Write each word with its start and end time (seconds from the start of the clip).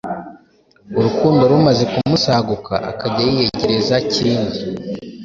Urukundo 0.97 1.41
rumaze 1.51 1.83
kumusaguka 1.91 2.73
akajya 2.91 3.23
yiyegereza 3.33 3.95
Kindi 4.11 4.59